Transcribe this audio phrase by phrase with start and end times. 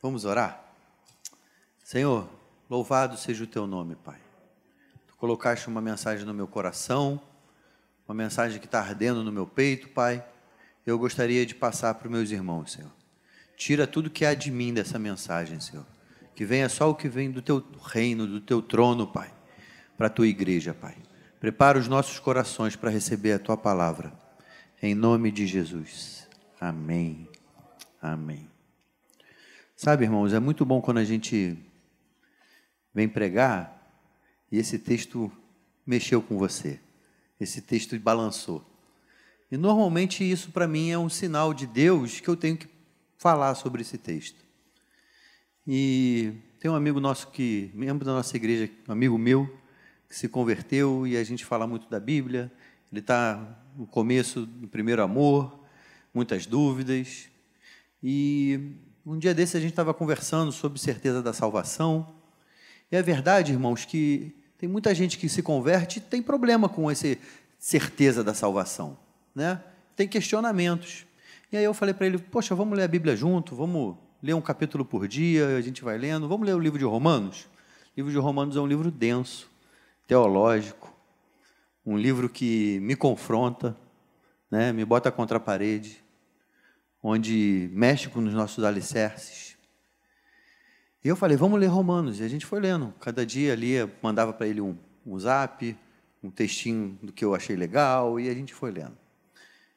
[0.00, 0.64] Vamos orar?
[1.82, 2.28] Senhor,
[2.70, 4.18] louvado seja o teu nome, Pai.
[5.08, 7.20] Tu colocaste uma mensagem no meu coração,
[8.06, 10.24] uma mensagem que está ardendo no meu peito, Pai.
[10.86, 12.92] Eu gostaria de passar para os meus irmãos, Senhor.
[13.56, 15.84] Tira tudo que há de mim dessa mensagem, Senhor.
[16.34, 19.32] Que venha só o que vem do teu reino, do teu trono, Pai,
[19.96, 20.96] para a tua igreja, Pai.
[21.40, 24.12] Prepara os nossos corações para receber a tua palavra.
[24.80, 26.28] Em nome de Jesus.
[26.60, 27.28] Amém.
[28.00, 28.47] Amém.
[29.80, 31.56] Sabe, irmãos, é muito bom quando a gente
[32.92, 33.80] vem pregar
[34.50, 35.30] e esse texto
[35.86, 36.80] mexeu com você.
[37.38, 38.68] Esse texto balançou.
[39.48, 42.66] E normalmente isso para mim é um sinal de Deus que eu tenho que
[43.18, 44.44] falar sobre esse texto.
[45.64, 49.48] E tem um amigo nosso que, membro da nossa igreja, um amigo meu,
[50.08, 52.50] que se converteu e a gente fala muito da Bíblia.
[52.90, 55.56] Ele está no começo do primeiro amor,
[56.12, 57.28] muitas dúvidas.
[58.02, 62.06] E um dia desse a gente estava conversando sobre certeza da salvação.
[62.92, 66.90] E é verdade, irmãos, que tem muita gente que se converte e tem problema com
[66.90, 67.16] essa
[67.58, 68.98] certeza da salvação.
[69.34, 69.62] Né?
[69.96, 71.06] Tem questionamentos.
[71.50, 74.42] E aí eu falei para ele: Poxa, vamos ler a Bíblia junto, vamos ler um
[74.42, 77.48] capítulo por dia, a gente vai lendo, vamos ler o livro de Romanos?
[77.96, 79.50] O livro de Romanos é um livro denso,
[80.06, 80.94] teológico,
[81.86, 83.74] um livro que me confronta,
[84.50, 86.02] né, me bota contra a parede
[87.02, 89.56] onde mexe com os nossos alicerces.
[91.04, 92.20] E eu falei, vamos ler Romanos.
[92.20, 92.92] E a gente foi lendo.
[93.00, 95.76] Cada dia ali mandava para ele um, um zap,
[96.22, 98.96] um textinho do que eu achei legal, e a gente foi lendo.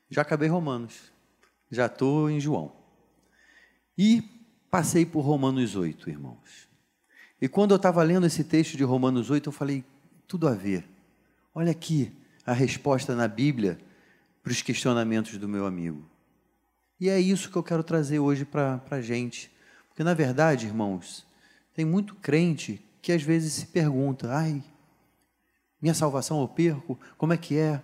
[0.10, 1.12] Já acabei Romanos.
[1.70, 2.74] Já estou em João.
[3.98, 4.24] E
[4.70, 6.68] passei por Romanos 8, irmãos.
[7.42, 9.84] E quando eu estava lendo esse texto de Romanos 8, eu falei,
[10.28, 10.86] tudo a ver.
[11.54, 12.12] Olha aqui
[12.46, 13.80] a resposta na Bíblia
[14.44, 16.11] para os questionamentos do meu amigo.
[17.02, 19.52] E é isso que eu quero trazer hoje para a gente.
[19.90, 21.26] Porque, na verdade, irmãos,
[21.74, 24.64] tem muito crente que às vezes se pergunta: ai,
[25.82, 27.00] minha salvação eu perco?
[27.18, 27.82] Como é que é?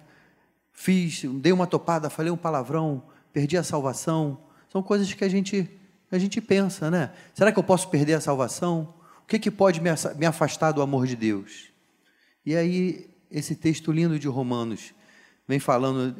[0.72, 3.02] Fiz, dei uma topada, falei um palavrão,
[3.34, 4.40] perdi a salvação.
[4.72, 5.68] São coisas que a gente,
[6.12, 7.12] a gente pensa, né?
[7.34, 8.94] Será que eu posso perder a salvação?
[9.24, 11.70] O que, que pode me afastar do amor de Deus?
[12.46, 14.94] E aí, esse texto lindo de Romanos
[15.48, 16.16] vem falando,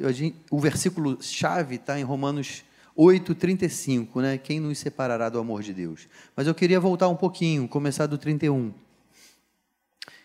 [0.50, 2.64] o versículo chave está em Romanos
[2.98, 4.36] 8:35, né?
[4.36, 6.08] Quem nos separará do amor de Deus?
[6.34, 8.74] Mas eu queria voltar um pouquinho, começar do 31.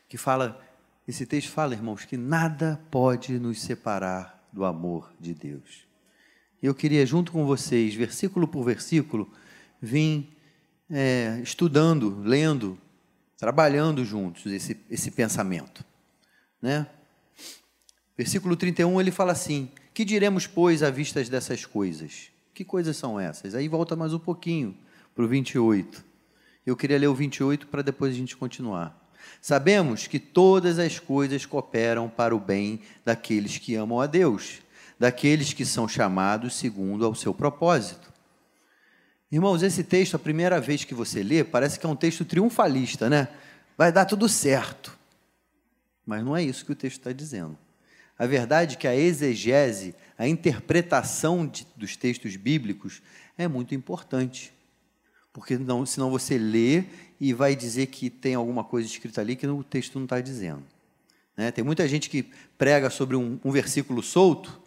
[0.10, 0.60] Que fala,
[1.08, 5.86] esse texto fala, irmãos, que nada pode nos separar do amor de Deus.
[6.62, 9.32] Eu queria, junto com vocês, versículo por versículo,
[9.80, 10.36] vir
[10.90, 12.80] é, estudando, lendo,
[13.38, 15.86] trabalhando juntos esse, esse pensamento.
[16.60, 16.88] Né?
[18.18, 22.33] Versículo 31, ele fala assim: Que diremos, pois, à vista dessas coisas?
[22.54, 23.56] Que coisas são essas?
[23.56, 24.78] Aí volta mais um pouquinho
[25.16, 26.06] para o 28.
[26.66, 28.96] Eu queria ler o 28 para depois a gente continuar.
[29.42, 34.62] Sabemos que todas as coisas cooperam para o bem daqueles que amam a Deus,
[35.00, 38.14] daqueles que são chamados segundo ao seu propósito.
[39.32, 43.10] Irmãos, esse texto, a primeira vez que você lê, parece que é um texto triunfalista,
[43.10, 43.30] né?
[43.76, 44.96] Vai dar tudo certo.
[46.06, 47.58] Mas não é isso que o texto está dizendo.
[48.18, 53.02] A verdade é que a exegese, a interpretação de, dos textos bíblicos,
[53.38, 54.54] é muito importante.
[55.32, 56.84] Porque não, senão você lê
[57.20, 60.64] e vai dizer que tem alguma coisa escrita ali que o texto não está dizendo.
[61.36, 61.52] Né?
[61.52, 64.62] Tem muita gente que prega sobre um, um versículo solto,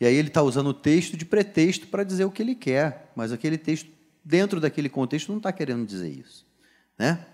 [0.00, 3.12] e aí ele está usando o texto de pretexto para dizer o que ele quer,
[3.14, 3.90] mas aquele texto,
[4.24, 6.46] dentro daquele contexto, não está querendo dizer isso.
[6.98, 7.24] Né?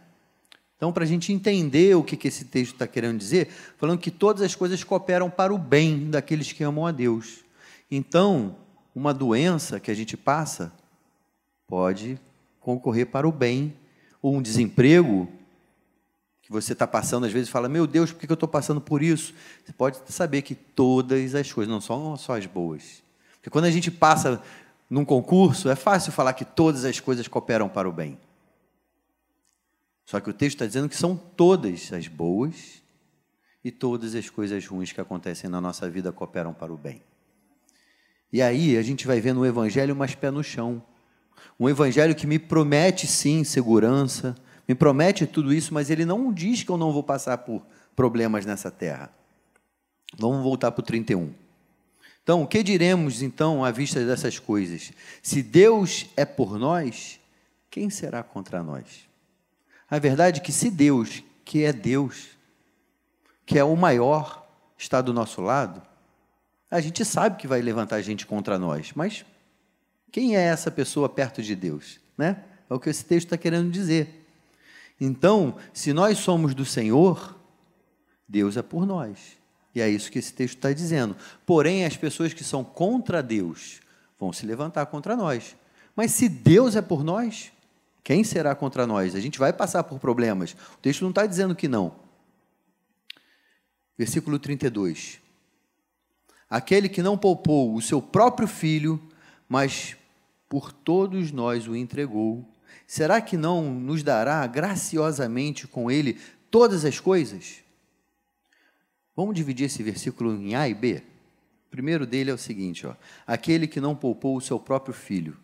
[0.83, 3.47] Então, para a gente entender o que, que esse texto está querendo dizer,
[3.79, 7.45] falando que todas as coisas cooperam para o bem daqueles que amam a Deus.
[7.89, 8.57] Então,
[8.93, 10.73] uma doença que a gente passa
[11.69, 12.19] pode
[12.59, 13.77] concorrer para o bem,
[14.21, 15.29] ou um desemprego
[16.43, 19.05] que você está passando, às vezes fala, meu Deus, por que eu estou passando por
[19.05, 19.33] isso?
[19.65, 23.05] Você pode saber que todas as coisas, não são só as boas.
[23.35, 24.43] Porque quando a gente passa
[24.91, 28.19] num concurso, é fácil falar que todas as coisas cooperam para o bem.
[30.05, 32.83] Só que o texto está dizendo que são todas as boas
[33.65, 37.03] e todas as coisas ruins que acontecem na nossa vida cooperam para o bem.
[38.33, 40.83] E aí a gente vai ver no Evangelho mais pé no chão.
[41.59, 44.35] Um Evangelho que me promete sim segurança,
[44.67, 47.65] me promete tudo isso, mas ele não diz que eu não vou passar por
[47.95, 49.13] problemas nessa terra.
[50.19, 51.33] Vamos voltar para o 31.
[52.23, 54.93] Então, o que diremos então à vista dessas coisas?
[55.23, 57.19] Se Deus é por nós,
[57.69, 59.12] quem será contra nós?
[59.93, 62.29] A verdade é que se Deus, que é Deus,
[63.45, 64.49] que é o maior,
[64.79, 65.83] está do nosso lado,
[66.71, 69.23] a gente sabe que vai levantar gente contra nós, mas
[70.11, 72.43] quem é essa pessoa perto de Deus, né?
[72.71, 74.27] É o que esse texto está querendo dizer.
[74.99, 77.39] Então, se nós somos do Senhor,
[78.27, 79.37] Deus é por nós.
[79.75, 81.15] E é isso que esse texto está dizendo.
[81.45, 83.83] Porém, as pessoas que são contra Deus
[84.19, 85.55] vão se levantar contra nós.
[85.95, 87.53] Mas se Deus é por nós,
[88.05, 89.15] quem será contra nós?
[89.15, 90.57] A gente vai passar por problemas.
[90.75, 91.95] O texto não está dizendo que não.
[93.97, 95.21] Versículo 32.
[96.51, 99.01] Aquele que não poupou o seu próprio filho,
[99.49, 99.97] mas
[100.49, 102.47] por todos nós o entregou,
[102.87, 106.21] será que não nos dará graciosamente com ele
[106.51, 107.63] todas as coisas?
[109.15, 111.03] Vamos dividir esse versículo em A e B?
[111.69, 112.95] O primeiro dele é o seguinte: ó,
[113.27, 115.39] aquele que não poupou o seu próprio filho.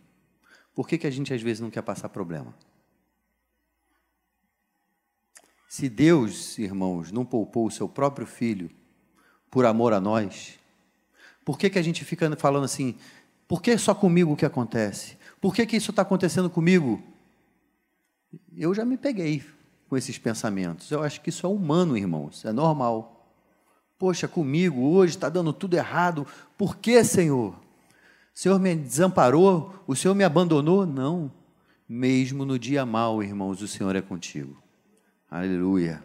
[0.79, 2.55] Por que, que a gente às vezes não quer passar problema?
[5.69, 8.71] Se Deus, irmãos, não poupou o seu próprio filho
[9.51, 10.57] por amor a nós,
[11.45, 12.95] por que, que a gente fica falando assim,
[13.49, 15.19] por que só comigo que acontece?
[15.41, 17.03] Por que, que isso está acontecendo comigo?
[18.57, 19.45] Eu já me peguei
[19.89, 20.93] com esses pensamentos.
[20.93, 23.35] Eu acho que isso é humano, irmãos, é normal.
[23.99, 26.25] Poxa, comigo hoje está dando tudo errado.
[26.57, 27.67] Por que, Senhor?
[28.39, 29.83] O Senhor me desamparou?
[29.85, 30.87] O Senhor me abandonou?
[30.87, 31.29] Não.
[31.89, 34.63] Mesmo no dia mau, irmãos, o Senhor é contigo.
[35.29, 36.01] Aleluia.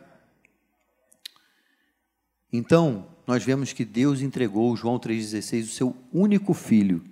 [2.51, 7.05] Então, nós vemos que Deus entregou, João 3,16, o seu único filho,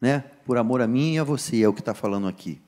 [0.00, 0.20] né?
[0.46, 2.58] Por amor a mim e a você, é o que está falando aqui.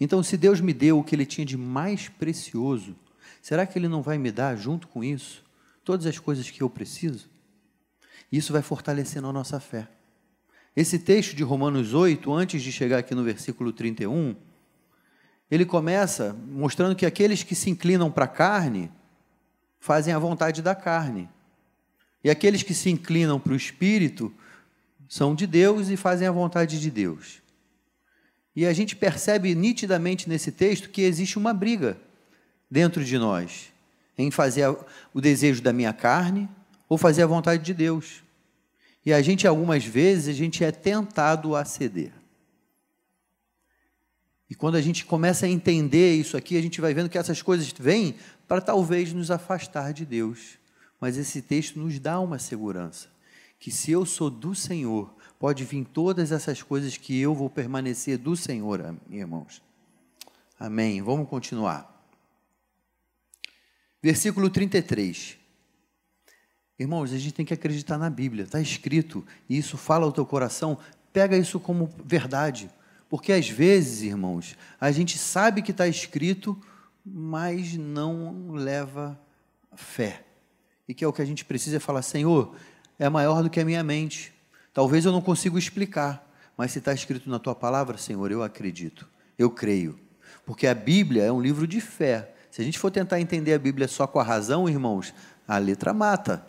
[0.00, 2.94] Então, se Deus me deu o que Ele tinha de mais precioso,
[3.42, 5.44] será que Ele não vai me dar, junto com isso,
[5.82, 7.28] todas as coisas que eu preciso?
[8.30, 9.88] Isso vai fortalecendo a nossa fé.
[10.76, 14.36] Esse texto de Romanos 8, antes de chegar aqui no versículo 31,
[15.50, 18.90] ele começa mostrando que aqueles que se inclinam para a carne
[19.80, 21.28] fazem a vontade da carne.
[22.22, 24.32] E aqueles que se inclinam para o espírito
[25.08, 27.42] são de Deus e fazem a vontade de Deus.
[28.54, 31.96] E a gente percebe nitidamente nesse texto que existe uma briga
[32.70, 33.72] dentro de nós
[34.16, 34.68] em fazer
[35.12, 36.48] o desejo da minha carne
[36.88, 38.22] ou fazer a vontade de Deus.
[39.04, 42.12] E a gente, algumas vezes, a gente é tentado a ceder.
[44.48, 47.40] E quando a gente começa a entender isso aqui, a gente vai vendo que essas
[47.40, 48.16] coisas vêm
[48.48, 50.58] para talvez nos afastar de Deus.
[51.00, 53.08] Mas esse texto nos dá uma segurança
[53.60, 58.16] que se eu sou do Senhor, pode vir todas essas coisas que eu vou permanecer
[58.16, 59.62] do Senhor, irmãos.
[60.58, 61.02] Amém.
[61.02, 61.88] Vamos continuar.
[64.02, 65.39] Versículo 33.
[66.80, 70.24] Irmãos, a gente tem que acreditar na Bíblia, está escrito, e isso fala ao teu
[70.24, 70.78] coração,
[71.12, 72.70] pega isso como verdade.
[73.06, 76.58] Porque às vezes, irmãos, a gente sabe que está escrito,
[77.04, 79.20] mas não leva
[79.76, 80.24] fé.
[80.88, 82.56] E que é o que a gente precisa é falar, Senhor,
[82.98, 84.32] é maior do que a minha mente.
[84.72, 86.26] Talvez eu não consiga explicar,
[86.56, 89.06] mas se está escrito na tua palavra, Senhor, eu acredito,
[89.38, 90.00] eu creio.
[90.46, 92.32] Porque a Bíblia é um livro de fé.
[92.50, 95.12] Se a gente for tentar entender a Bíblia só com a razão, irmãos,
[95.46, 96.48] a letra mata,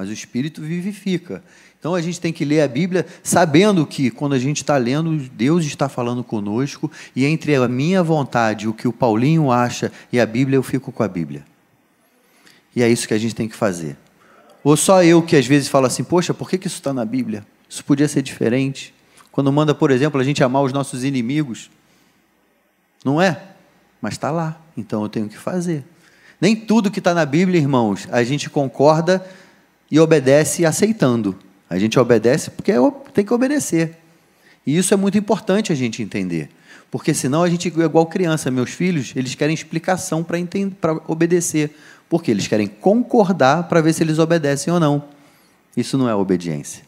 [0.00, 1.44] mas o Espírito vivifica.
[1.78, 5.14] Então a gente tem que ler a Bíblia sabendo que, quando a gente está lendo,
[5.34, 10.18] Deus está falando conosco, e entre a minha vontade, o que o Paulinho acha e
[10.18, 11.44] a Bíblia, eu fico com a Bíblia.
[12.74, 13.94] E é isso que a gente tem que fazer.
[14.64, 17.04] Ou só eu que às vezes falo assim, poxa, por que, que isso está na
[17.04, 17.44] Bíblia?
[17.68, 18.94] Isso podia ser diferente.
[19.30, 21.70] Quando manda, por exemplo, a gente amar os nossos inimigos.
[23.04, 23.38] Não é?
[24.00, 25.84] Mas está lá, então eu tenho que fazer.
[26.40, 29.22] Nem tudo que está na Bíblia, irmãos, a gente concorda
[29.90, 31.36] e obedece aceitando.
[31.68, 32.72] A gente obedece porque
[33.12, 33.96] tem que obedecer.
[34.66, 36.50] E isso é muito importante a gente entender.
[36.90, 38.50] Porque senão a gente é igual criança.
[38.50, 41.76] Meus filhos, eles querem explicação para obedecer.
[42.08, 45.04] Porque eles querem concordar para ver se eles obedecem ou não.
[45.76, 46.82] Isso não é obediência.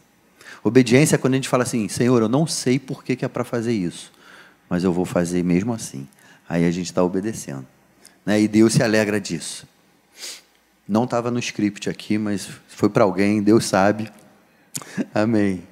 [0.63, 3.27] Obediência é quando a gente fala assim: Senhor, eu não sei por que, que é
[3.27, 4.11] para fazer isso,
[4.69, 6.07] mas eu vou fazer mesmo assim.
[6.47, 7.65] Aí a gente está obedecendo.
[8.25, 8.41] Né?
[8.41, 9.67] E Deus se alegra disso.
[10.87, 14.11] Não estava no script aqui, mas foi para alguém, Deus sabe.
[15.13, 15.63] Amém.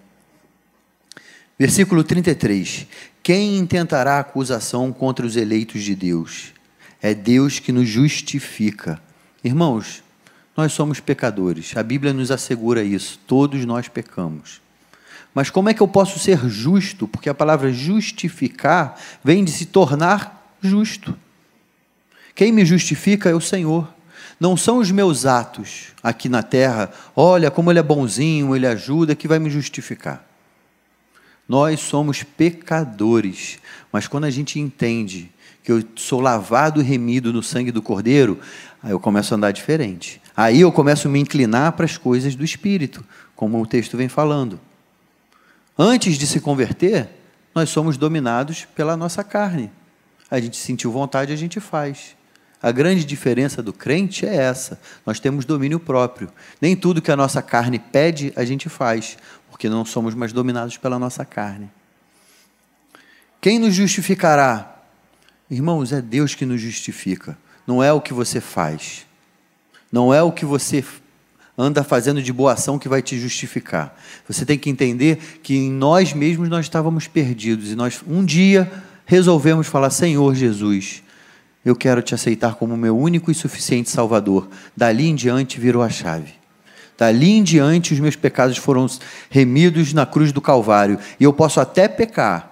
[1.59, 2.87] Versículo 33.
[3.21, 6.53] Quem intentará acusação contra os eleitos de Deus?
[7.01, 9.01] É Deus que nos justifica.
[9.43, 10.03] Irmãos,
[10.55, 14.61] nós somos pecadores, a Bíblia nos assegura isso, todos nós pecamos.
[15.33, 17.07] Mas como é que eu posso ser justo?
[17.07, 21.17] Porque a palavra justificar vem de se tornar justo.
[22.35, 23.87] Quem me justifica é o Senhor.
[24.41, 29.13] Não são os meus atos aqui na terra, olha como ele é bonzinho, ele ajuda,
[29.15, 30.25] que vai me justificar.
[31.47, 33.59] Nós somos pecadores,
[33.91, 35.31] mas quando a gente entende
[35.63, 38.39] que eu sou lavado e remido no sangue do Cordeiro,
[38.81, 40.19] aí eu começo a andar diferente.
[40.35, 43.05] Aí eu começo a me inclinar para as coisas do Espírito,
[43.35, 44.59] como o texto vem falando.
[45.77, 47.09] Antes de se converter,
[47.53, 49.69] nós somos dominados pela nossa carne.
[50.31, 52.19] A gente sentiu vontade, a gente faz.
[52.61, 56.29] A grande diferença do crente é essa: nós temos domínio próprio.
[56.61, 59.17] Nem tudo que a nossa carne pede, a gente faz,
[59.49, 61.69] porque não somos mais dominados pela nossa carne.
[63.39, 64.79] Quem nos justificará?
[65.49, 69.05] Irmãos, é Deus que nos justifica, não é o que você faz,
[69.91, 70.83] não é o que você
[71.57, 73.99] anda fazendo de boa ação que vai te justificar.
[74.27, 78.71] Você tem que entender que em nós mesmos nós estávamos perdidos e nós um dia
[79.05, 81.03] resolvemos falar: Senhor Jesus,
[81.63, 84.49] eu quero te aceitar como meu único e suficiente Salvador.
[84.75, 86.33] Dali em diante virou a chave.
[86.97, 88.87] Dali em diante os meus pecados foram
[89.29, 90.99] remidos na cruz do Calvário.
[91.19, 92.51] E eu posso até pecar,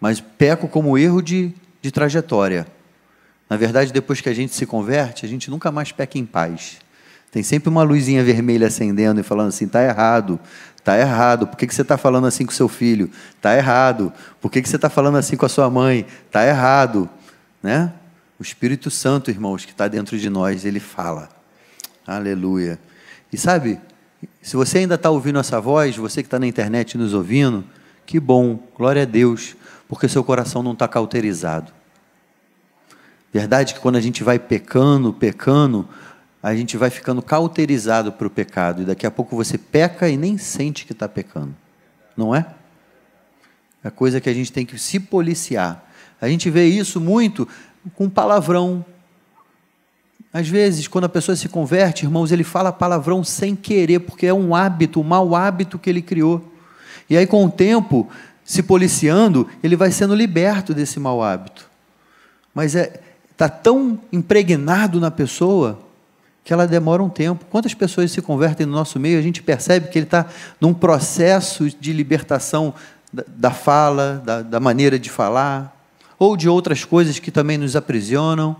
[0.00, 2.66] mas peco como erro de, de trajetória.
[3.48, 6.78] Na verdade, depois que a gente se converte, a gente nunca mais peca em paz.
[7.30, 10.38] Tem sempre uma luzinha vermelha acendendo e falando assim: está errado,
[10.76, 11.46] está errado.
[11.46, 13.10] Por que, que você está falando assim com seu filho?
[13.36, 14.12] Está errado.
[14.40, 16.06] Por que, que você está falando assim com a sua mãe?
[16.26, 17.08] Está errado.
[17.62, 17.92] Né?
[18.40, 21.28] O Espírito Santo, irmãos, que está dentro de nós, ele fala.
[22.06, 22.80] Aleluia.
[23.30, 23.78] E sabe,
[24.40, 27.62] se você ainda está ouvindo essa voz, você que está na internet nos ouvindo,
[28.06, 29.54] que bom, glória a Deus,
[29.86, 31.70] porque seu coração não está cauterizado.
[33.30, 35.86] Verdade que quando a gente vai pecando, pecando,
[36.42, 40.16] a gente vai ficando cauterizado para o pecado, e daqui a pouco você peca e
[40.16, 41.54] nem sente que está pecando,
[42.16, 42.46] não é?
[43.84, 45.86] É coisa que a gente tem que se policiar.
[46.20, 47.48] A gente vê isso muito
[47.94, 48.84] com palavrão.
[50.32, 54.34] Às vezes, quando a pessoa se converte, irmãos, ele fala palavrão sem querer, porque é
[54.34, 56.52] um hábito, um mau hábito que ele criou.
[57.08, 58.08] E aí, com o tempo,
[58.44, 61.68] se policiando, ele vai sendo liberto desse mau hábito.
[62.54, 63.00] Mas é
[63.40, 65.80] está tão impregnado na pessoa
[66.44, 67.46] que ela demora um tempo.
[67.46, 70.26] Quantas pessoas se convertem no nosso meio, a gente percebe que ele está
[70.60, 72.74] num processo de libertação
[73.10, 75.74] da, da fala, da, da maneira de falar,
[76.20, 78.54] ou de outras coisas que também nos aprisionam,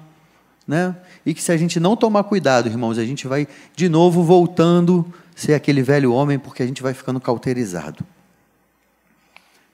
[0.66, 0.96] né?
[1.26, 5.12] E que se a gente não tomar cuidado, irmãos, a gente vai de novo voltando
[5.36, 8.02] ser aquele velho homem, porque a gente vai ficando cauterizado.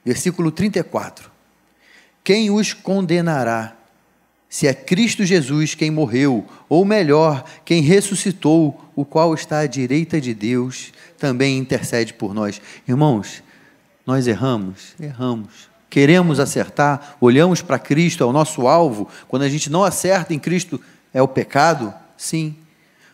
[0.03, 1.31] Versículo 34.
[2.25, 3.73] Quem os condenará?
[4.49, 10.19] Se é Cristo Jesus quem morreu, ou melhor, quem ressuscitou, o qual está à direita
[10.19, 12.61] de Deus, também intercede por nós.
[12.85, 13.41] Irmãos,
[14.05, 14.93] nós erramos?
[14.99, 19.07] Erramos queremos acertar, olhamos para Cristo, é o nosso alvo.
[19.27, 20.79] Quando a gente não acerta em Cristo,
[21.13, 21.93] é o pecado?
[22.15, 22.55] Sim.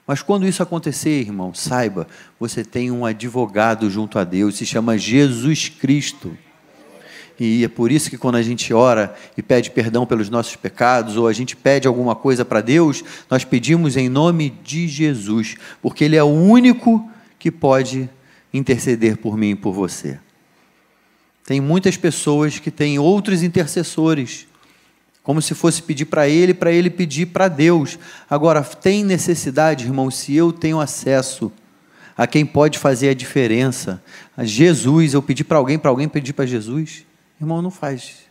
[0.05, 2.07] Mas quando isso acontecer, irmão, saiba,
[2.39, 6.37] você tem um advogado junto a Deus, se chama Jesus Cristo.
[7.39, 11.17] E é por isso que quando a gente ora e pede perdão pelos nossos pecados,
[11.17, 16.03] ou a gente pede alguma coisa para Deus, nós pedimos em nome de Jesus, porque
[16.03, 18.09] Ele é o único que pode
[18.53, 20.19] interceder por mim e por você.
[21.45, 24.47] Tem muitas pessoas que têm outros intercessores,
[25.21, 27.99] como se fosse pedir para ele, para ele pedir para Deus.
[28.29, 31.51] Agora, tem necessidade, irmão, se eu tenho acesso
[32.15, 34.01] a quem pode fazer a diferença,
[34.37, 37.05] a Jesus, eu pedir para alguém, para alguém pedir para Jesus,
[37.39, 38.23] irmão, não faz.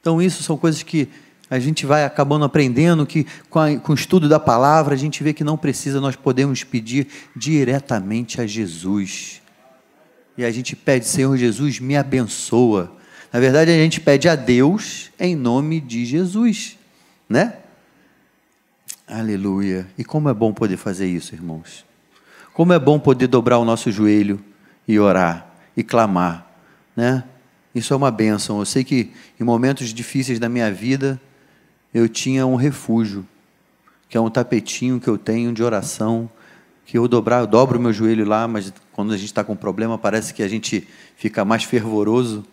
[0.00, 1.08] Então, isso são coisas que
[1.48, 5.22] a gente vai acabando aprendendo que com, a, com o estudo da palavra a gente
[5.22, 9.42] vê que não precisa, nós podemos pedir diretamente a Jesus
[10.36, 12.92] e a gente pede, Senhor Jesus, me abençoa.
[13.32, 16.78] Na verdade, a gente pede a Deus em nome de Jesus,
[17.28, 17.58] né?
[19.06, 19.86] Aleluia.
[19.98, 21.84] E como é bom poder fazer isso, irmãos.
[22.52, 24.42] Como é bom poder dobrar o nosso joelho
[24.86, 26.46] e orar e clamar,
[26.96, 27.24] né?
[27.74, 28.60] Isso é uma bênção.
[28.60, 31.20] Eu sei que em momentos difíceis da minha vida
[31.92, 33.26] eu tinha um refúgio,
[34.08, 36.30] que é um tapetinho que eu tenho de oração,
[36.84, 39.96] que eu dobrar, eu dobro meu joelho lá, mas quando a gente está com problema,
[39.96, 40.86] parece que a gente
[41.16, 42.44] fica mais fervoroso,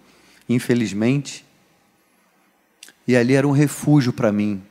[0.48, 1.46] infelizmente.
[3.08, 4.62] E ali era um refúgio para mim.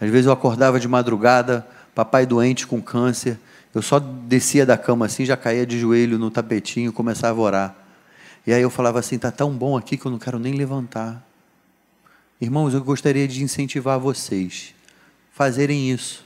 [0.00, 3.38] Às vezes eu acordava de madrugada, papai doente com câncer,
[3.74, 7.76] eu só descia da cama assim, já caía de joelho no tapetinho, começava a orar.
[8.46, 11.22] E aí eu falava assim: está tão bom aqui que eu não quero nem levantar.
[12.40, 14.74] Irmãos, eu gostaria de incentivar vocês
[15.32, 16.24] fazerem isso.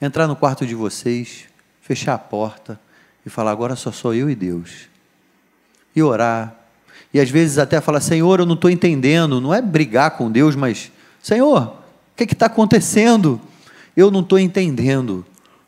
[0.00, 1.46] Entrar no quarto de vocês,
[1.84, 2.80] fechar a porta,
[3.24, 4.88] e falar: agora só sou eu e Deus.
[5.94, 6.54] E orar.
[7.12, 9.40] E às vezes até falar: Senhor, eu não estou entendendo.
[9.40, 10.90] Não é brigar com Deus, mas:
[11.22, 13.40] Senhor, o que está acontecendo?
[13.96, 15.24] Eu não estou entendendo.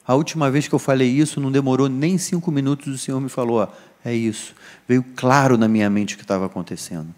[0.07, 3.29] A última vez que eu falei isso, não demorou nem cinco minutos, o Senhor me
[3.29, 3.71] falou:
[4.05, 4.55] é isso.
[4.89, 7.15] Veio claro na minha mente o que estava acontecendo.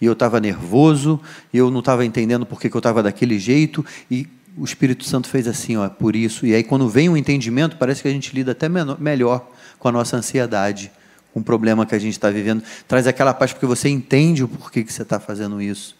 [0.00, 1.20] E eu estava nervoso,
[1.52, 4.26] e eu não estava entendendo por que, que eu estava daquele jeito, e
[4.60, 6.44] o Espírito Santo fez assim, ó, por isso.
[6.44, 9.50] E aí, quando vem o um entendimento, parece que a gente lida até menor, melhor
[9.78, 10.92] com a nossa ansiedade,
[11.32, 12.62] com o problema que a gente está vivendo.
[12.86, 15.96] Traz aquela paz porque você entende o porquê que você está fazendo isso.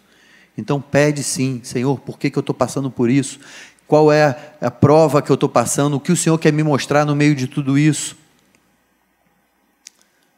[0.55, 3.39] Então pede sim, Senhor, por que, que eu estou passando por isso?
[3.87, 5.95] Qual é a prova que eu estou passando?
[5.95, 8.15] O que o Senhor quer me mostrar no meio de tudo isso?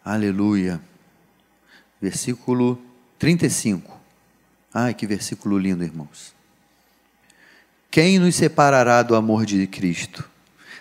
[0.06, 0.80] Aleluia.
[2.02, 2.80] Versículo
[3.20, 4.00] 35.
[4.74, 6.34] Ai, que versículo lindo, irmãos.
[7.94, 10.28] Quem nos separará do amor de Cristo?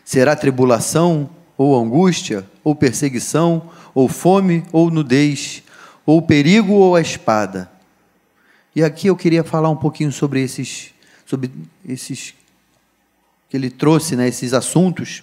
[0.02, 1.28] Será tribulação,
[1.58, 5.62] ou angústia, ou perseguição, ou fome, ou nudez,
[6.06, 7.70] ou perigo, ou a espada?
[8.74, 10.94] E aqui eu queria falar um pouquinho sobre esses,
[11.26, 11.50] sobre
[11.86, 12.32] esses
[13.50, 15.22] que ele trouxe, né, esses assuntos.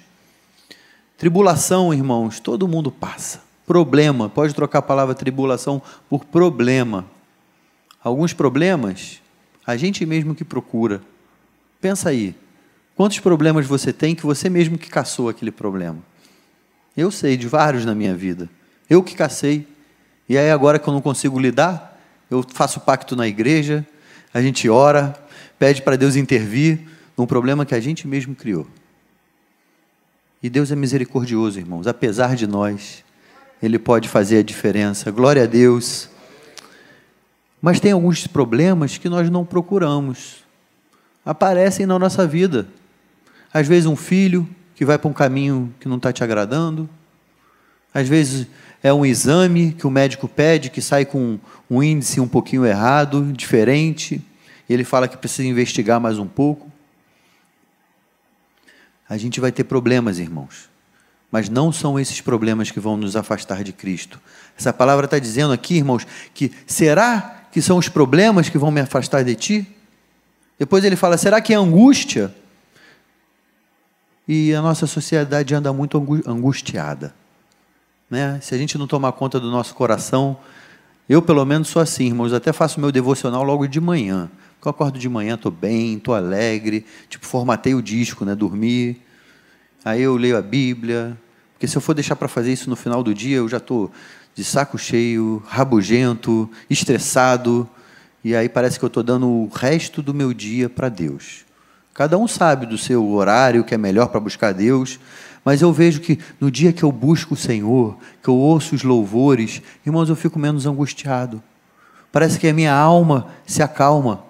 [1.17, 3.41] Tribulação, irmãos, todo mundo passa.
[3.65, 7.07] Problema, pode trocar a palavra tribulação por problema.
[8.03, 9.23] Alguns problemas,
[9.65, 11.01] a gente mesmo que procura.
[11.81, 12.35] Pensa aí,
[12.95, 15.99] quantos problemas você tem que você mesmo que caçou aquele problema?
[16.95, 18.49] Eu sei de vários na minha vida.
[18.89, 19.65] Eu que cacei.
[20.27, 21.97] E aí agora que eu não consigo lidar,
[22.29, 23.87] eu faço pacto na igreja,
[24.33, 25.15] a gente ora,
[25.57, 26.79] pede para Deus intervir
[27.17, 28.67] num problema que a gente mesmo criou.
[30.43, 33.03] E Deus é misericordioso, irmãos, apesar de nós,
[33.61, 35.11] Ele pode fazer a diferença.
[35.11, 36.09] Glória a Deus.
[37.61, 40.43] Mas tem alguns problemas que nós não procuramos,
[41.25, 42.67] aparecem na nossa vida.
[43.53, 46.89] Às vezes, um filho que vai para um caminho que não está te agradando,
[47.93, 48.47] às vezes,
[48.81, 53.33] é um exame que o médico pede, que sai com um índice um pouquinho errado,
[53.33, 54.21] diferente,
[54.67, 56.69] e ele fala que precisa investigar mais um pouco
[59.09, 60.69] a gente vai ter problemas, irmãos.
[61.31, 64.21] Mas não são esses problemas que vão nos afastar de Cristo.
[64.57, 68.79] Essa palavra está dizendo aqui, irmãos, que será que são os problemas que vão me
[68.79, 69.67] afastar de ti?
[70.59, 72.35] Depois ele fala, será que é angústia?
[74.27, 75.97] E a nossa sociedade anda muito
[76.27, 77.15] angustiada.
[78.09, 78.39] Né?
[78.41, 80.37] Se a gente não tomar conta do nosso coração,
[81.07, 84.29] eu pelo menos sou assim, irmãos, até faço meu devocional logo de manhã.
[84.63, 88.35] Eu acordo de manhã, estou bem, estou alegre, tipo, formatei o disco, né?
[88.35, 89.01] Dormi.
[89.85, 91.17] Aí eu leio a Bíblia.
[91.53, 93.89] Porque se eu for deixar para fazer isso no final do dia, eu já estou
[94.35, 97.69] de saco cheio, rabugento, estressado.
[98.23, 101.45] E aí parece que eu estou dando o resto do meu dia para Deus.
[101.93, 104.99] Cada um sabe do seu horário que é melhor para buscar Deus,
[105.43, 108.83] mas eu vejo que no dia que eu busco o Senhor, que eu ouço os
[108.83, 111.41] louvores, irmãos, eu fico menos angustiado.
[112.11, 114.23] Parece que a minha alma se acalma.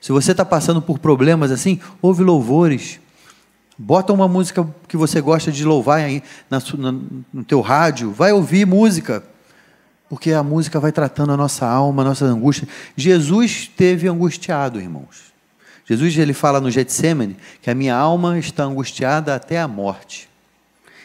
[0.00, 3.00] Se você está passando por problemas assim, ouve louvores.
[3.78, 6.60] Bota uma música que você gosta de louvar aí na,
[7.32, 8.12] no teu rádio.
[8.12, 9.22] Vai ouvir música.
[10.08, 12.68] Porque a música vai tratando a nossa alma, a nossa angústia.
[12.96, 15.32] Jesus teve angustiado, irmãos.
[15.84, 20.28] Jesus ele fala no Getsemane que a minha alma está angustiada até a morte.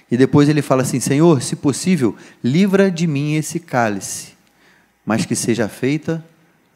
[0.10, 4.34] E depois ele fala assim: Senhor, se possível, livra de mim esse cálice,
[5.06, 6.24] mas que seja feita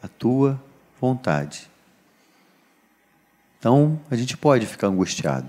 [0.02, 0.60] a tua
[1.00, 1.68] vontade.
[3.58, 5.48] Então, a gente pode ficar angustiado.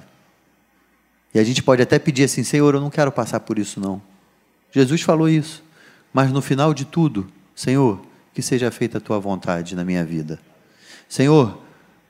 [1.33, 4.01] E a gente pode até pedir assim: Senhor, eu não quero passar por isso, não.
[4.71, 5.63] Jesus falou isso.
[6.17, 8.01] Mas no final de tudo, Senhor,
[8.33, 10.39] que seja feita a tua vontade na minha vida.
[11.07, 11.61] Senhor,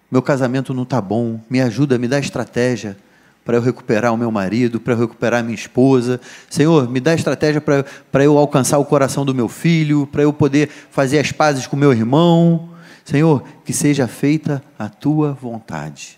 [0.09, 2.95] meu casamento não está bom, me ajuda, me dá estratégia
[3.43, 6.21] para eu recuperar o meu marido, para eu recuperar a minha esposa.
[6.49, 10.69] Senhor, me dá estratégia para eu alcançar o coração do meu filho, para eu poder
[10.69, 12.69] fazer as pazes com meu irmão.
[13.03, 16.17] Senhor, que seja feita a tua vontade.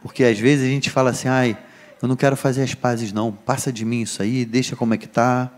[0.00, 1.54] Porque às vezes a gente fala assim, ai,
[2.00, 4.96] eu não quero fazer as pazes não, passa de mim isso aí, deixa como é
[4.96, 5.50] que está.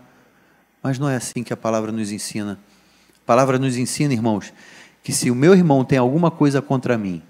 [0.83, 2.59] Mas não é assim que a palavra nos ensina.
[3.15, 4.53] A palavra nos ensina, irmãos,
[5.01, 7.23] que se o meu irmão tem alguma coisa contra mim,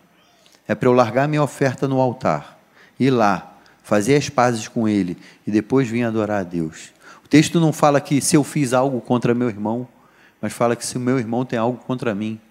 [0.68, 2.60] é para eu largar minha oferta no altar,
[3.00, 6.92] ir lá, fazer as pazes com ele e depois vir adorar a Deus.
[7.24, 9.88] O texto não fala que se eu fiz algo contra meu irmão,
[10.42, 12.42] mas fala que se o meu irmão tem algo contra mim,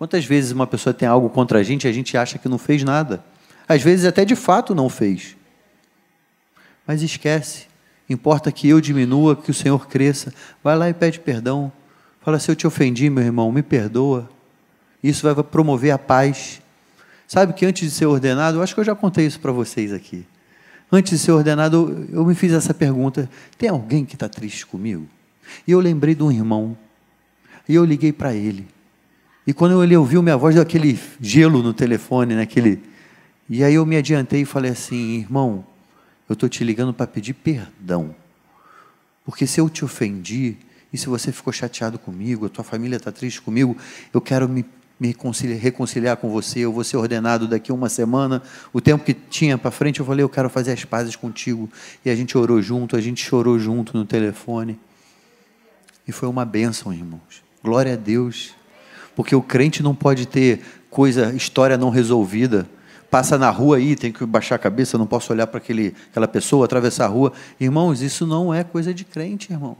[0.00, 2.56] Quantas vezes uma pessoa tem algo contra a gente e a gente acha que não
[2.56, 3.22] fez nada?
[3.68, 5.36] Às vezes até de fato não fez.
[6.86, 7.66] Mas esquece.
[8.10, 10.34] Importa que eu diminua, que o Senhor cresça.
[10.64, 11.70] Vai lá e pede perdão.
[12.20, 14.28] Fala, se eu te ofendi, meu irmão, me perdoa.
[15.00, 16.60] Isso vai promover a paz.
[17.28, 19.92] Sabe que antes de ser ordenado, eu acho que eu já contei isso para vocês
[19.92, 20.26] aqui.
[20.90, 25.06] Antes de ser ordenado, eu me fiz essa pergunta: tem alguém que está triste comigo?
[25.64, 26.76] E eu lembrei de um irmão.
[27.68, 28.66] E eu liguei para ele.
[29.46, 32.70] E quando ele ouviu minha voz, deu aquele gelo no telefone, naquele.
[32.70, 32.78] Né,
[33.48, 35.64] e aí eu me adiantei e falei assim, irmão,
[36.30, 38.14] eu estou te ligando para pedir perdão.
[39.24, 40.56] Porque se eu te ofendi,
[40.92, 43.76] e se você ficou chateado comigo, a tua família está triste comigo,
[44.14, 44.64] eu quero me,
[44.98, 48.44] me reconciliar, reconciliar, com você, eu vou ser ordenado daqui a uma semana.
[48.72, 51.68] O tempo que tinha para frente, eu falei, eu quero fazer as pazes contigo.
[52.04, 54.78] E a gente orou junto, a gente chorou junto no telefone.
[56.06, 57.42] E foi uma bênção, irmãos.
[57.60, 58.54] Glória a Deus.
[59.16, 62.68] Porque o crente não pode ter coisa, história não resolvida.
[63.10, 66.64] Passa na rua aí, tem que baixar a cabeça, não posso olhar para aquela pessoa,
[66.64, 67.32] atravessar a rua.
[67.58, 69.76] Irmãos, isso não é coisa de crente, irmãos.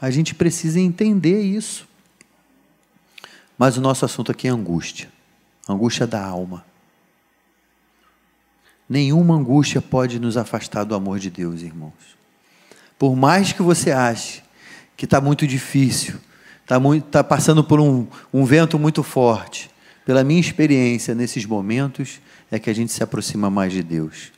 [0.00, 1.88] A gente precisa entender isso.
[3.58, 5.08] Mas o nosso assunto aqui é angústia
[5.70, 6.64] angústia da alma.
[8.88, 12.18] Nenhuma angústia pode nos afastar do amor de Deus, irmãos.
[12.98, 14.42] Por mais que você ache
[14.96, 16.18] que está muito difícil,
[16.62, 16.78] está
[17.10, 19.70] tá passando por um, um vento muito forte,
[20.04, 24.32] pela minha experiência nesses momentos, é que a gente se aproxima mais de Deus.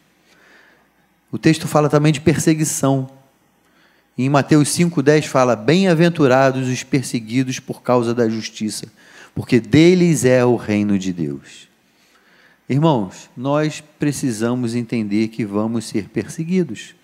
[1.31, 3.09] O texto fala também de perseguição.
[4.19, 8.87] Em Mateus 5,10 fala: Bem-aventurados os perseguidos por causa da justiça,
[9.35, 11.69] porque deles é o reino de Deus.
[12.69, 16.95] Irmãos, nós precisamos entender que vamos ser perseguidos.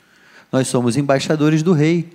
[0.52, 2.10] Nós somos embaixadores do rei.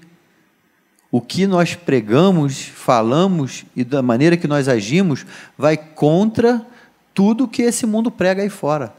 [1.14, 6.66] O que nós pregamos, falamos e da maneira que nós agimos vai contra
[7.14, 8.92] tudo que esse mundo prega aí fora.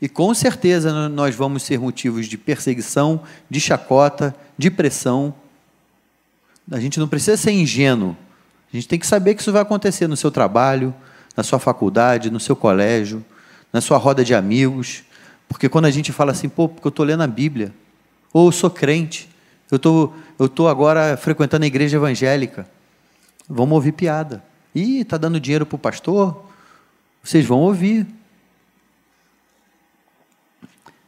[0.00, 5.34] E com certeza nós vamos ser motivos de perseguição, de chacota, de pressão.
[6.70, 8.16] A gente não precisa ser ingênuo
[8.72, 10.94] a gente tem que saber que isso vai acontecer no seu trabalho,
[11.36, 13.24] na sua faculdade, no seu colégio,
[13.72, 15.02] na sua roda de amigos.
[15.48, 17.72] Porque quando a gente fala assim, pô, porque eu estou lendo a Bíblia,
[18.32, 19.28] ou eu sou crente,
[19.70, 22.68] eu tô, estou tô agora frequentando a igreja evangélica,
[23.48, 24.44] vamos ouvir piada.
[24.74, 26.44] Ih, está dando dinheiro para o pastor?
[27.22, 28.06] Vocês vão ouvir.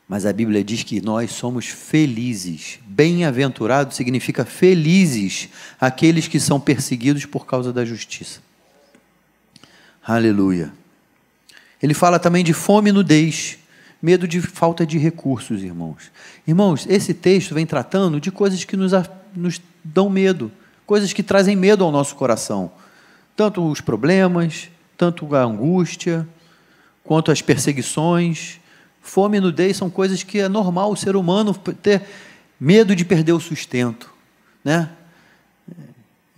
[0.08, 2.80] Mas a Bíblia diz que nós somos felizes.
[2.86, 8.40] Bem-aventurado significa felizes aqueles que são perseguidos por causa da justiça.
[10.02, 10.72] Aleluia.
[11.82, 13.58] Ele fala também de fome e nudez,
[14.00, 16.10] medo de falta de recursos, irmãos.
[16.46, 18.92] Irmãos, esse texto vem tratando de coisas que nos,
[19.34, 20.50] nos dão medo,
[20.86, 22.70] coisas que trazem medo ao nosso coração.
[23.36, 26.26] Tanto os problemas, tanto a angústia,
[27.04, 28.60] quanto as perseguições
[29.08, 32.02] Fome e nudez são coisas que é normal o ser humano ter
[32.60, 34.12] medo de perder o sustento,
[34.62, 34.90] né?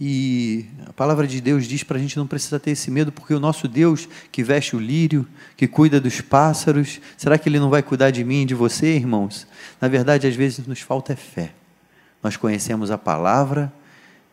[0.02, 3.34] E a palavra de Deus diz para a gente não precisar ter esse medo, porque
[3.34, 7.68] o nosso Deus que veste o lírio, que cuida dos pássaros, será que Ele não
[7.68, 9.46] vai cuidar de mim e de você, irmãos?
[9.78, 11.52] Na verdade, às vezes nos falta é fé.
[12.22, 13.70] Nós conhecemos a palavra,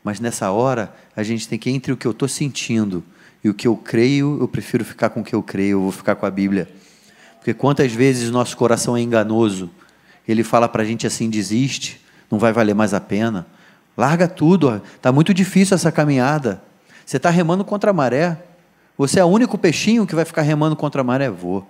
[0.02, 3.04] mas nessa hora a gente tem que, entre o que eu estou sentindo
[3.44, 5.92] e o que eu creio, eu prefiro ficar com o que eu creio, eu vou
[5.92, 6.70] ficar com a Bíblia.
[7.40, 9.70] Porque quantas vezes nosso coração é enganoso,
[10.26, 12.00] ele fala para a gente assim: desiste,
[12.32, 13.46] não vai valer mais a pena.
[13.98, 16.62] Larga tudo, está muito difícil essa caminhada.
[17.04, 18.38] Você está remando contra a maré.
[18.96, 21.30] Você é o único peixinho que vai ficar remando contra a maré?
[21.32, 21.68] Vou.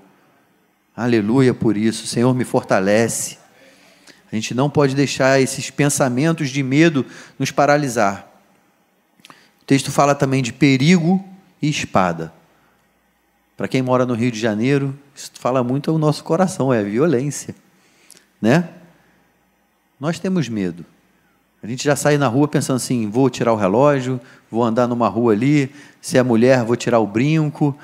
[0.95, 2.05] Aleluia por isso.
[2.05, 3.37] Senhor, me fortalece.
[4.29, 7.05] A gente não pode deixar esses pensamentos de medo
[7.39, 8.27] nos paralisar.
[9.61, 11.23] O texto fala também de perigo
[11.61, 12.33] e espada.
[13.55, 16.83] Para quem mora no Rio de Janeiro, isso fala muito ao nosso coração, é a
[16.83, 17.55] violência,
[18.39, 18.69] né?
[19.99, 20.85] Nós temos medo.
[21.61, 25.07] A gente já sai na rua pensando assim: vou tirar o relógio, vou andar numa
[25.07, 27.77] rua ali, se é mulher, vou tirar o brinco.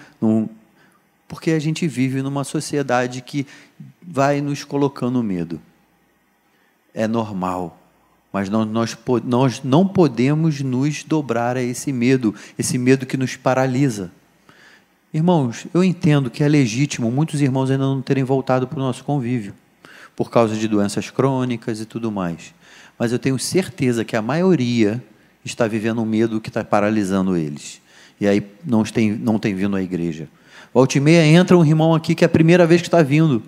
[1.27, 3.47] Porque a gente vive numa sociedade que
[4.01, 5.59] vai nos colocando medo.
[6.93, 7.79] É normal.
[8.31, 14.11] Mas nós, nós não podemos nos dobrar a esse medo, esse medo que nos paralisa.
[15.13, 19.03] Irmãos, eu entendo que é legítimo muitos irmãos ainda não terem voltado para o nosso
[19.03, 19.53] convívio,
[20.15, 22.55] por causa de doenças crônicas e tudo mais.
[23.03, 25.03] Mas eu tenho certeza que a maioria
[25.43, 27.81] está vivendo um medo que está paralisando eles.
[28.17, 30.29] E aí não tem, não tem vindo à igreja.
[30.73, 33.43] Volte e meia entra um irmão aqui que é a primeira vez que está vindo.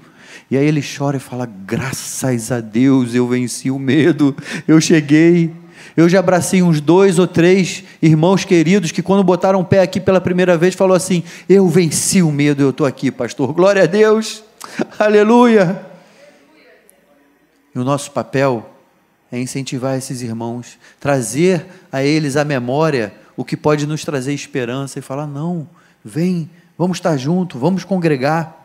[0.51, 4.35] E aí ele chora e fala: Graças a Deus eu venci o medo,
[4.67, 5.53] eu cheguei.
[5.95, 10.01] Eu já abracei uns dois ou três irmãos queridos que, quando botaram o pé aqui
[10.01, 13.53] pela primeira vez, falou assim: Eu venci o medo, eu estou aqui, pastor.
[13.53, 14.43] Glória a Deus,
[14.99, 15.81] aleluia.
[17.73, 18.74] E o nosso papel
[19.31, 24.99] é incentivar esses irmãos, trazer a eles a memória o que pode nos trazer esperança
[24.99, 25.67] e falar: Não,
[26.03, 28.63] vem, vamos estar juntos, vamos congregar.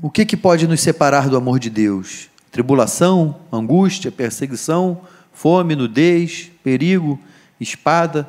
[0.00, 2.28] O que, que pode nos separar do amor de Deus?
[2.56, 7.20] tribulação, angústia, perseguição, fome, nudez, perigo,
[7.60, 8.26] espada.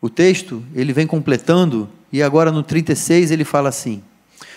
[0.00, 4.02] O texto, ele vem completando, e agora no 36 ele fala assim: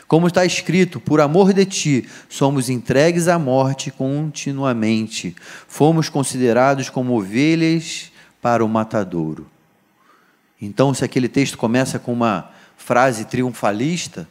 [0.07, 5.35] Como está escrito, por amor de ti, somos entregues à morte continuamente,
[5.67, 9.49] fomos considerados como ovelhas para o matadouro.
[10.61, 14.27] Então, se aquele texto começa com uma frase triunfalista,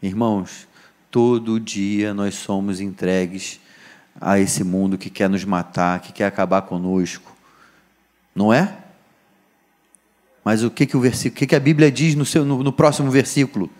[0.00, 0.68] irmãos,
[1.10, 3.60] Todo dia nós somos entregues
[4.20, 7.34] a esse mundo que quer nos matar, que quer acabar conosco.
[8.34, 8.76] Não é?
[10.44, 12.62] Mas o que, que, o, versículo, o que, que a Bíblia diz no, seu, no,
[12.62, 13.70] no próximo versículo?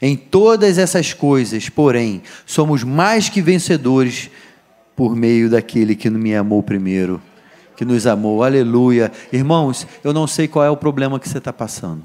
[0.00, 4.30] Em todas essas coisas, porém, somos mais que vencedores
[4.96, 7.20] por meio daquele que me amou primeiro,
[7.76, 8.42] que nos amou.
[8.42, 9.10] Aleluia.
[9.32, 12.04] Irmãos, eu não sei qual é o problema que você está passando.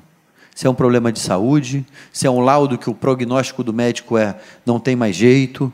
[0.55, 4.17] Se é um problema de saúde, se é um laudo que o prognóstico do médico
[4.17, 5.71] é não tem mais jeito.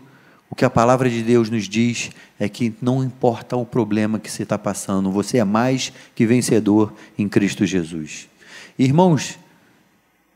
[0.50, 4.32] O que a palavra de Deus nos diz é que não importa o problema que
[4.32, 8.30] você está passando, você é mais que vencedor em Cristo Jesus.
[8.78, 9.40] Irmãos,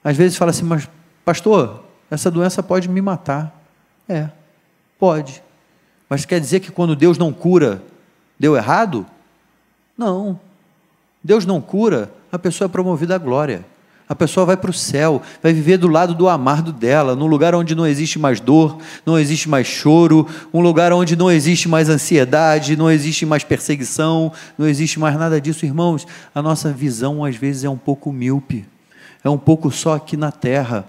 [0.04, 0.90] às vezes fala assim, mas
[1.30, 3.56] pastor, essa doença pode me matar.
[4.08, 4.30] É,
[4.98, 5.44] pode.
[6.10, 7.84] Mas quer dizer que quando Deus não cura,
[8.40, 9.06] deu errado?
[9.96, 10.40] Não.
[11.24, 13.64] Deus não cura, a pessoa é promovida à glória.
[14.08, 17.54] A pessoa vai para o céu, vai viver do lado do amado dela, num lugar
[17.54, 21.90] onde não existe mais dor, não existe mais choro, um lugar onde não existe mais
[21.90, 25.64] ansiedade, não existe mais perseguição, não existe mais nada disso.
[25.64, 28.66] Irmãos, a nossa visão às vezes é um pouco míope,
[29.24, 30.88] é um pouco só aqui na terra.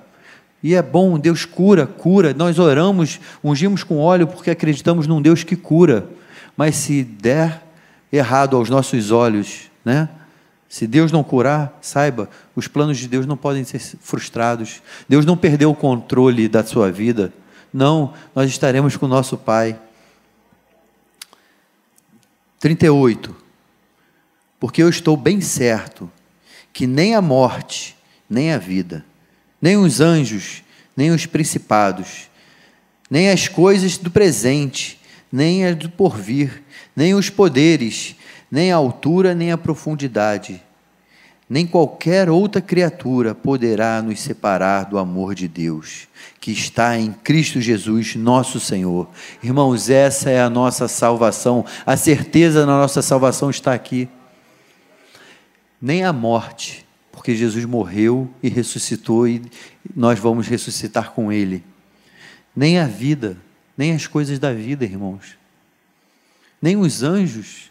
[0.62, 2.34] E é bom, Deus cura, cura.
[2.34, 6.08] Nós oramos, ungimos com óleo porque acreditamos num Deus que cura.
[6.56, 7.62] Mas se der
[8.12, 10.08] errado aos nossos olhos, né?
[10.68, 14.80] Se Deus não curar, saiba, os planos de Deus não podem ser frustrados.
[15.08, 17.32] Deus não perdeu o controle da sua vida.
[17.72, 19.76] Não, nós estaremos com o nosso Pai.
[22.60, 23.34] 38.
[24.60, 26.08] Porque eu estou bem certo
[26.72, 27.96] que nem a morte,
[28.28, 29.04] nem a vida,
[29.60, 30.62] nem os anjos,
[30.96, 32.30] nem os principados,
[33.10, 36.62] nem as coisas do presente, nem as do porvir,
[36.94, 38.16] nem os poderes,
[38.50, 40.62] nem a altura, nem a profundidade,
[41.48, 46.06] nem qualquer outra criatura poderá nos separar do amor de Deus,
[46.40, 49.08] que está em Cristo Jesus, nosso Senhor.
[49.42, 54.08] Irmãos, essa é a nossa salvação, a certeza da nossa salvação está aqui.
[55.82, 56.86] Nem a morte,
[57.20, 59.42] porque Jesus morreu e ressuscitou e
[59.94, 61.62] nós vamos ressuscitar com Ele.
[62.56, 63.36] Nem a vida,
[63.76, 65.36] nem as coisas da vida, irmãos.
[66.62, 67.70] Nem os anjos.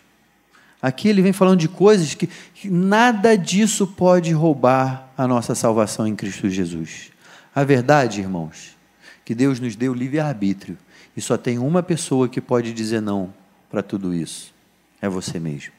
[0.80, 6.06] Aqui ele vem falando de coisas que, que nada disso pode roubar a nossa salvação
[6.06, 7.10] em Cristo Jesus.
[7.54, 8.78] A verdade, irmãos,
[9.26, 10.78] que Deus nos deu livre-arbítrio
[11.18, 13.34] e só tem uma pessoa que pode dizer não
[13.68, 14.54] para tudo isso:
[15.02, 15.79] é você mesmo.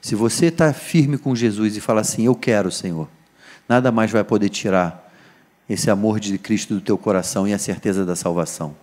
[0.00, 3.08] Se você está firme com Jesus e fala assim, eu quero, Senhor,
[3.68, 5.12] nada mais vai poder tirar
[5.68, 8.74] esse amor de Cristo do teu coração e a certeza da salvação.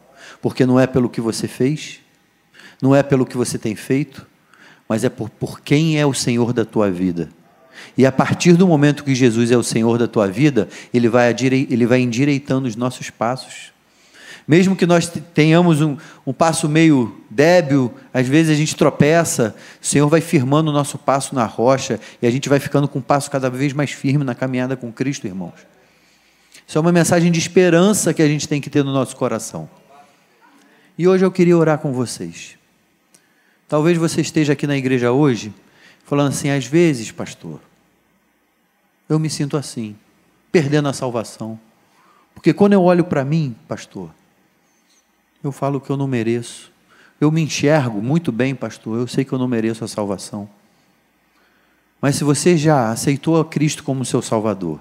[0.42, 2.00] Porque não é pelo que você fez,
[2.82, 4.28] não é pelo que você tem feito,
[4.88, 7.30] mas é por, por quem é o Senhor da tua vida.
[7.98, 11.36] E a partir do momento que Jesus é o Senhor da tua vida, Ele vai,
[11.70, 13.74] ele vai endireitando os nossos passos.
[14.48, 19.86] Mesmo que nós tenhamos um, um passo meio débil, às vezes a gente tropeça, o
[19.86, 23.02] Senhor vai firmando o nosso passo na rocha e a gente vai ficando com um
[23.02, 25.68] passo cada vez mais firme na caminhada com Cristo, irmãos.
[26.66, 29.70] Isso é uma mensagem de esperança que a gente tem que ter no nosso coração.
[30.98, 32.58] E hoje eu queria orar com vocês.
[33.68, 35.54] Talvez você esteja aqui na igreja hoje
[36.06, 37.60] falando assim: às vezes, pastor,
[39.10, 39.96] eu me sinto assim,
[40.52, 41.60] perdendo a salvação.
[42.34, 44.10] Porque quando eu olho para mim, pastor,
[45.48, 46.72] eu falo que eu não mereço.
[47.20, 49.00] Eu me enxergo muito bem, pastor.
[49.00, 50.48] Eu sei que eu não mereço a salvação.
[52.02, 54.80] Mas se você já aceitou a Cristo como seu Salvador,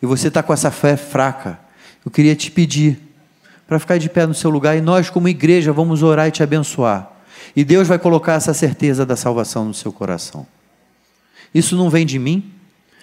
[0.00, 1.58] e você está com essa fé fraca,
[2.04, 3.00] eu queria te pedir
[3.66, 6.42] para ficar de pé no seu lugar e nós, como igreja, vamos orar e te
[6.42, 7.10] abençoar.
[7.54, 10.46] E Deus vai colocar essa certeza da salvação no seu coração.
[11.52, 12.52] Isso não vem de mim,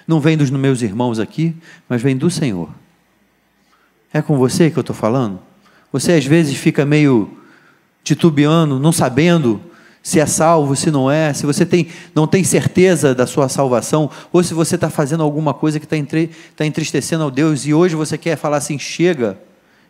[0.08, 1.56] não vem dos meus irmãos aqui,
[1.90, 2.70] mas vem do Senhor.
[4.14, 5.40] É com você que eu estou falando?
[5.96, 7.38] Você às vezes fica meio
[8.04, 9.62] titubeando, não sabendo
[10.04, 14.12] se é salvo, se não é, se você tem, não tem certeza da sua salvação,
[14.30, 15.96] ou se você está fazendo alguma coisa que está
[16.54, 19.40] tá entristecendo ao Deus e hoje você quer falar assim: chega,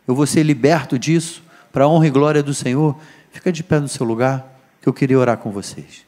[0.07, 1.41] eu vou ser liberto disso,
[1.73, 2.95] para a honra e glória do Senhor.
[3.31, 6.05] Fica de pé no seu lugar, que eu queria orar com vocês.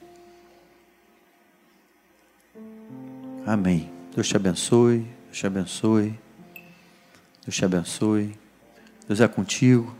[3.48, 3.90] Amém.
[4.14, 6.14] Deus te abençoe, Deus te abençoe,
[7.44, 8.47] Deus te abençoe.
[9.08, 9.96] Deus é contigo.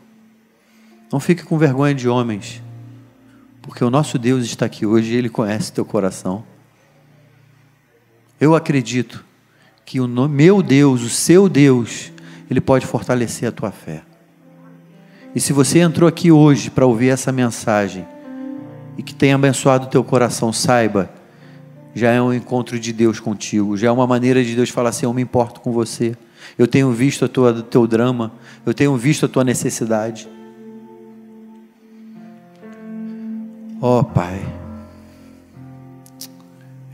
[1.12, 2.62] Não fique com vergonha de homens,
[3.62, 6.44] porque o nosso Deus está aqui hoje e Ele conhece teu coração.
[8.40, 9.24] Eu acredito
[9.86, 12.12] que o meu Deus, o seu Deus,
[12.50, 14.04] Ele pode fortalecer a tua fé.
[15.34, 18.06] E se você entrou aqui hoje para ouvir essa mensagem
[18.98, 21.10] e que tenha abençoado o teu coração, saiba,
[21.96, 25.06] já é um encontro de Deus contigo, já é uma maneira de Deus falar assim:
[25.06, 26.18] eu me importo com você.
[26.58, 28.32] Eu tenho visto a tua, o teu drama,
[28.66, 30.28] eu tenho visto a tua necessidade.
[33.82, 34.44] Ó oh, Pai,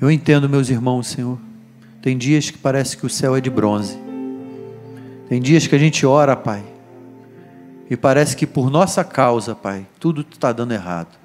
[0.02, 1.39] eu entendo, meus irmãos, Senhor,
[2.02, 3.98] Tem dias que parece que o céu é de bronze.
[5.30, 6.62] Tem dias que a gente ora, Pai,
[7.89, 11.18] e parece que por nossa causa, Pai, tudo está dando errado.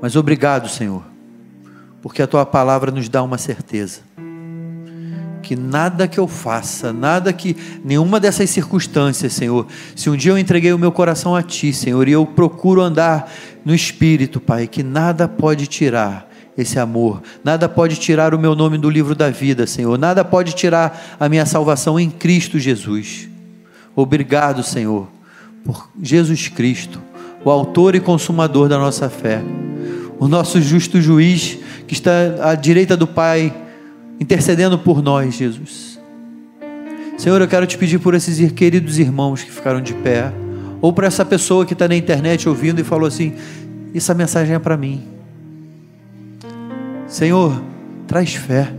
[0.00, 1.02] Mas obrigado, Senhor,
[2.00, 4.00] porque a tua palavra nos dá uma certeza.
[5.42, 10.38] Que nada que eu faça, nada que, nenhuma dessas circunstâncias, Senhor, se um dia eu
[10.38, 13.30] entreguei o meu coração a Ti, Senhor, e eu procuro andar
[13.64, 17.22] no Espírito, Pai, que nada pode tirar esse amor.
[17.42, 19.98] Nada pode tirar o meu nome do livro da vida, Senhor.
[19.98, 23.28] Nada pode tirar a minha salvação em Cristo Jesus.
[23.94, 25.08] Obrigado, Senhor,
[25.64, 27.00] por Jesus Cristo,
[27.44, 29.42] o autor e consumador da nossa fé,
[30.18, 33.54] o nosso justo juiz que está à direita do Pai,
[34.20, 35.98] intercedendo por nós, Jesus.
[37.18, 40.32] Senhor, eu quero te pedir por esses queridos irmãos que ficaram de pé,
[40.80, 43.34] ou para essa pessoa que está na internet ouvindo e falou assim:
[43.94, 45.02] essa mensagem é para mim.
[47.06, 47.62] Senhor,
[48.06, 48.72] traz fé,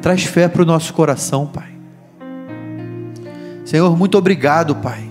[0.00, 1.74] traz fé para o nosso coração, Pai.
[3.64, 5.08] Senhor, muito obrigado, Pai,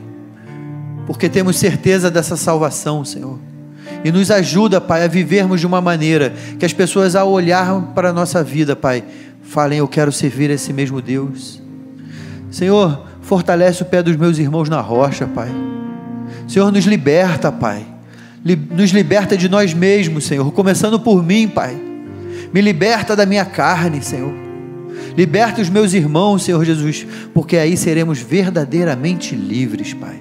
[1.06, 3.40] porque temos certeza dessa salvação, Senhor.
[4.04, 8.10] E nos ajuda, Pai, a vivermos de uma maneira que as pessoas, ao olhar para
[8.10, 9.04] a nossa vida, Pai,
[9.42, 11.62] falem: Eu quero servir esse mesmo Deus.
[12.52, 15.50] Senhor, fortalece o pé dos meus irmãos na rocha, Pai.
[16.48, 17.86] Senhor, nos liberta, Pai.
[18.72, 21.94] Nos liberta de nós mesmos, Senhor, começando por mim, Pai
[22.54, 24.32] me liberta da minha carne, Senhor.
[25.18, 30.20] Liberta os meus irmãos, Senhor Jesus, porque aí seremos verdadeiramente livres, Pai.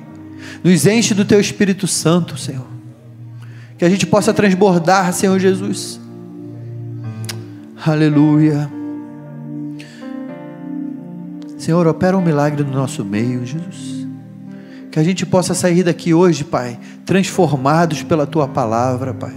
[0.65, 2.72] Nos enche do Teu Espírito Santo, Senhor.
[3.83, 5.99] Que a gente possa transbordar, Senhor Jesus.
[7.85, 8.71] Aleluia.
[11.59, 14.07] Senhor, opera um milagre no nosso meio, Jesus.
[14.89, 19.35] Que a gente possa sair daqui hoje, Pai, transformados pela Tua palavra, Pai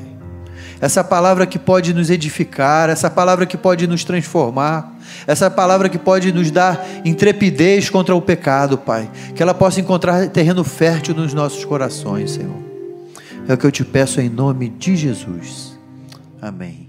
[0.79, 4.93] essa palavra que pode nos edificar, essa palavra que pode nos transformar,
[5.25, 9.09] essa palavra que pode nos dar intrepidez contra o pecado, Pai.
[9.33, 12.74] Que ela possa encontrar terreno fértil nos nossos corações, Senhor.
[13.47, 15.77] É o que eu te peço em nome de Jesus.
[16.41, 16.84] Amém.